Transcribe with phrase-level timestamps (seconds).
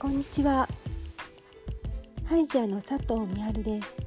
[0.00, 0.66] こんにちは。
[2.24, 3.98] ハイジャーの佐藤美春です。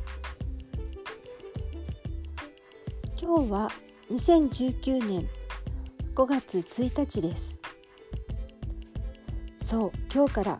[3.22, 3.70] 今日は
[4.10, 5.30] 2019年
[6.16, 7.62] 5月1日です。
[9.62, 10.58] そう今日から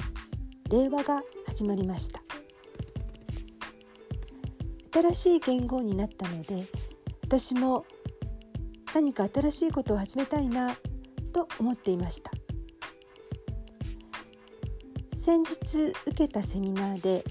[0.70, 2.22] 令和が始まりました。
[4.94, 6.64] 新しい言語になったので
[7.24, 7.88] 私も
[8.94, 10.76] 何か新しいことを始めたいな
[11.34, 12.30] と思っていました。
[15.26, 17.24] 先日受けたセミナーで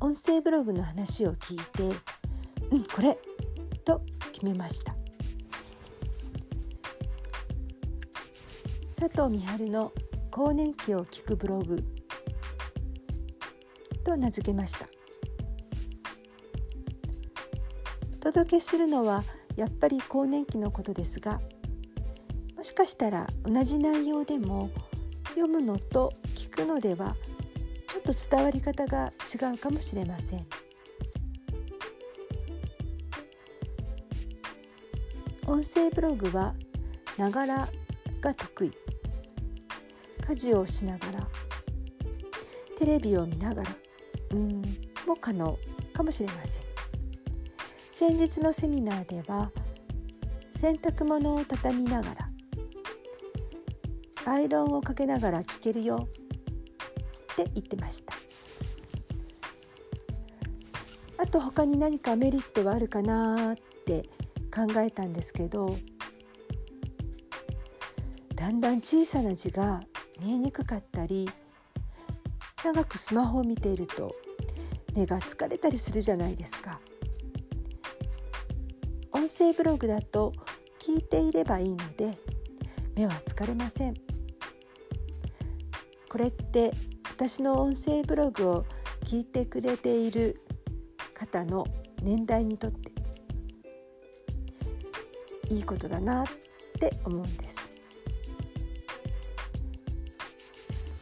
[0.00, 1.96] 音声ブログの話を聞いて
[2.72, 3.16] うんこれ
[3.84, 4.02] と
[4.32, 4.96] 決めました。
[8.98, 9.92] 佐藤美春の
[10.32, 11.84] 更年期を聞くブログ
[14.02, 14.88] と名付けました。
[18.14, 19.22] お届けするのは
[19.54, 21.40] やっぱり更年期のことですが
[22.56, 24.70] もしかしたら同じ内容でも
[25.30, 27.16] 読むのと聞くのでは
[27.88, 30.46] ちょっと伝わり方が違うかもしれません。
[35.46, 36.54] 音声ブログは
[37.18, 37.68] ながら
[38.20, 38.72] が得意。
[40.28, 41.28] 家事をしながら。
[42.78, 43.76] テレビを見ながら。
[44.32, 44.62] うん
[45.06, 45.58] も可能
[45.92, 46.62] かもしれません。
[47.90, 49.50] 先日のセミナーでは
[50.52, 52.29] 洗濯物を畳みながら。
[54.26, 56.08] アイロンをかけながら聞けるよ。
[57.32, 58.14] って言ってました。
[61.16, 63.52] あと他に何かメリットはあるかな？
[63.52, 64.08] って
[64.54, 65.76] 考えたんですけど
[68.34, 69.80] だんだん小さな字が
[70.20, 71.30] 見えにくかったり
[72.64, 74.14] 長くスマホを見ていると
[74.94, 76.80] 目が疲れたりするじゃないですか。
[79.12, 80.32] 音声ブログだと
[80.80, 82.18] 聞いていればいいので
[82.96, 84.09] 目は疲れません。
[86.10, 86.72] これって
[87.04, 88.64] 私の音声ブログを
[89.04, 90.42] 聞いてくれている
[91.14, 91.64] 方の
[92.02, 92.90] 年代にとって
[95.48, 96.26] いいことだなっ
[96.80, 97.72] て思うんです。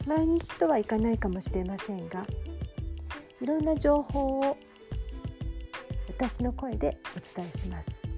[0.06, 2.26] 毎日とはいかないかもしれませんが
[3.40, 4.58] いろんな情報を
[6.08, 8.10] 私の声でお伝えします。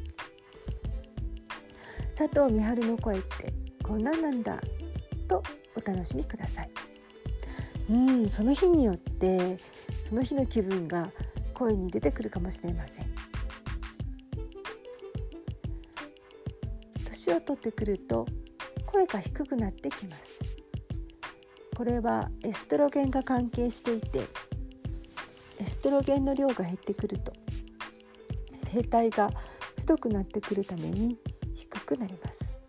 [2.17, 4.61] 佐藤美春の声ってこんなんなんだ
[5.29, 5.41] と
[5.77, 6.71] お楽しみください。
[7.91, 9.59] うんその日によって
[10.03, 11.11] その日の気分が
[11.55, 13.07] 声に出てくるかもしれません。
[17.05, 18.27] 年を取ってくると
[18.87, 20.45] 声が低くなってきます。
[21.77, 24.27] これはエストロゲンが関係していて
[25.59, 27.33] エストロゲンの量が減ってくると
[28.71, 29.31] 声帯が
[29.79, 31.17] 太くなってくるために
[31.55, 32.60] 低くなります。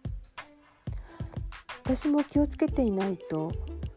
[1.94, 3.52] 私も気をつけていないと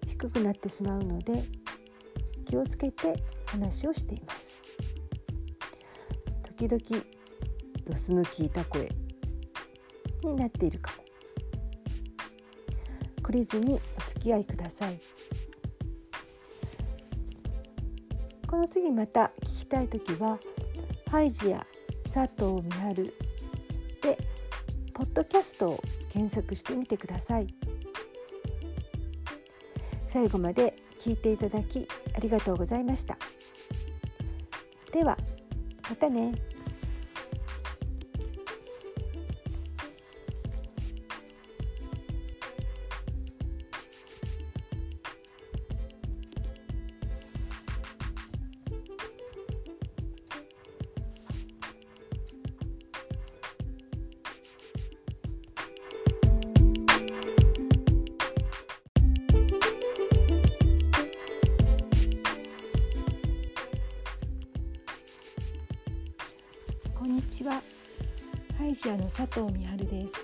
[0.05, 1.45] 低くなってしまうので
[2.45, 4.61] 気をつけて話をしています。
[6.43, 7.05] 時々
[7.87, 8.89] ロスの効いた声
[10.25, 11.05] になっているかも。
[13.23, 14.99] 懲りずにお付き合いください。
[18.49, 20.41] この次また聞きたい時は
[21.13, 21.65] ハイジや
[22.13, 23.15] 佐藤美春
[24.03, 24.19] で
[24.93, 27.47] ポッドキャストを検索してみてください。
[30.15, 33.19] 最後まで聞いていただきありがとうございました。
[34.93, 35.19] では
[35.91, 36.54] またね。
[67.05, 67.63] こんにちは。
[68.57, 70.15] ハイジアの佐藤美春です。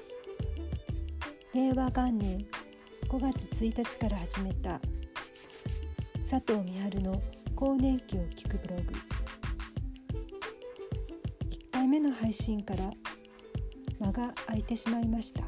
[1.53, 2.47] 令和元年
[3.06, 4.81] 5月1日から始めた
[6.21, 7.23] 佐藤美春の
[7.55, 8.82] 更年期を聞くブログ。
[11.50, 12.91] 1回目の配信から
[13.99, 15.43] 間が空いてしまいました。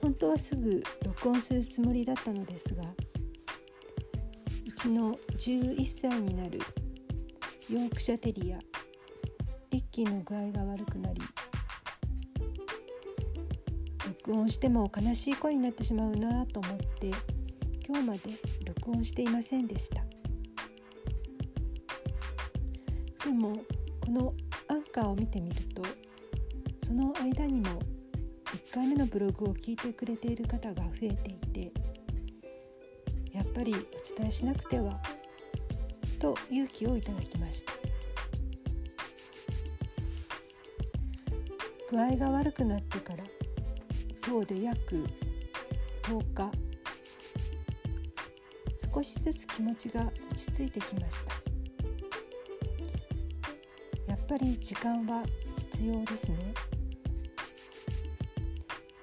[0.00, 2.82] 本当はすぐ録音するつもりだったのですが
[4.66, 6.58] うちの11歳になる
[7.72, 8.58] ヨークシャテリア。
[9.70, 11.22] リッキーの具合が悪くなり
[14.06, 17.10] 録音しても悲しい声になってしまうなと思って
[17.88, 18.20] 今日まで
[18.66, 20.02] 録音していませんでした。
[23.24, 23.54] でも
[24.04, 24.34] この
[24.68, 25.82] アンカーを見てみると
[26.84, 27.80] その間にも
[28.68, 31.34] 1回目のブログを聞いてくれている方が増えてい
[31.70, 31.72] て
[33.32, 33.76] やっぱりお
[34.18, 35.00] 伝えしなくては
[36.22, 37.72] と勇気をいただきました。
[41.90, 43.24] 具合が悪くなってから
[44.24, 45.04] 今日で約
[46.04, 46.50] 10日
[48.94, 51.34] 少しずつ気持ちが落ち着いてきました。
[54.06, 55.24] やっぱり時間は
[55.58, 56.54] 必要ですね。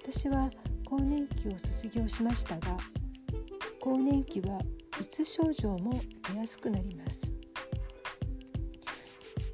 [0.03, 0.49] 私は
[0.85, 2.77] 更年期を卒業しましたが
[3.81, 4.57] 更年期は
[4.99, 5.99] うつ症状も
[6.33, 7.33] 出やすくなります。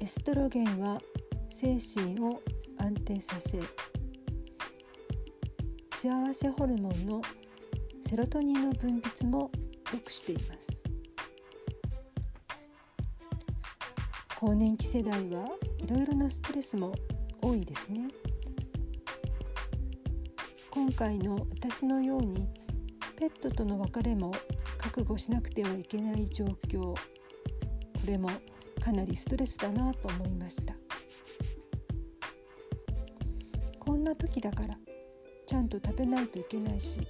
[0.00, 1.00] エストロゲンは
[1.48, 2.40] 精神を
[2.78, 3.60] 安定させ
[5.96, 7.22] 幸せホルモンの
[8.02, 9.50] セロトニンの分泌も
[9.92, 10.82] 良くしています。
[14.38, 15.46] 更年期世代は
[15.78, 16.92] いろいろなストレスも
[17.40, 18.08] 多いですね。
[20.70, 22.46] 今回の私のように
[23.16, 24.30] ペットとの別れも
[24.76, 26.80] 覚悟しなくてはいけない状況。
[26.80, 26.98] こ
[28.06, 28.28] れも
[28.80, 30.74] かなりストレスだなと思いました。
[33.80, 34.76] こんな時だから
[35.46, 37.00] ちゃんと食べないといけないし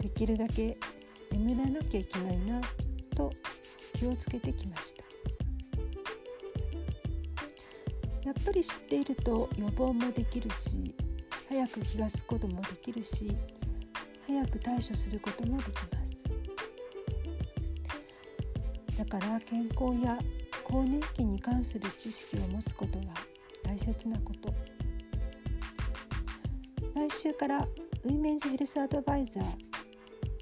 [0.00, 0.78] できるだけ
[1.32, 2.60] 眠らなきゃいけないな
[3.16, 3.32] と
[3.94, 5.04] 気をつけてきました。
[8.24, 10.94] やっぱり知っていると予防もできるし
[11.48, 13.34] 早く気が付くこともできるし
[14.28, 16.14] 早く対処することもできます。
[18.98, 20.18] だから健康や
[20.64, 23.04] 更年期に関する知識を持つことは
[23.64, 24.54] 大切なこと。
[26.94, 27.60] 来週から
[28.04, 29.44] ウィメンズヘルスアドバイザー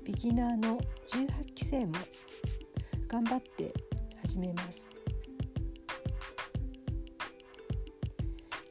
[0.05, 1.93] ビギナーの18期生も
[3.06, 3.73] 頑張って
[4.21, 4.91] 始めます。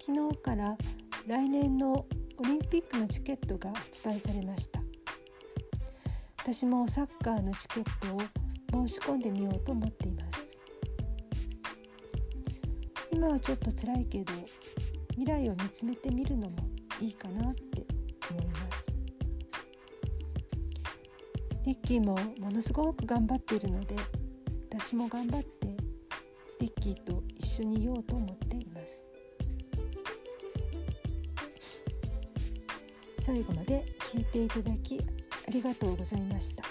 [0.05, 0.77] 昨日から
[1.25, 2.05] 来年の
[2.37, 4.74] オリンピックのチケットが発売されました。
[6.47, 8.15] 私もサッカーのチケット
[8.83, 10.55] を申し込んでみようと思っています。
[13.11, 14.31] 今はちょっと辛いけど
[15.13, 16.55] 未来を見つめてみるのも
[17.01, 17.83] いいかなって
[18.29, 18.95] 思います。
[21.65, 23.95] リッキーもものすごく頑張っているので
[24.69, 25.75] 私も頑張って
[26.59, 29.11] リッキーと一緒にいようと思っています。
[33.19, 33.83] 最後まで
[34.13, 35.01] 聞いていただき
[35.47, 36.63] ありがとうございました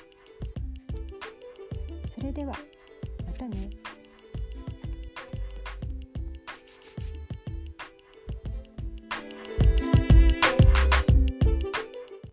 [2.14, 2.54] それでは
[3.26, 3.83] またね。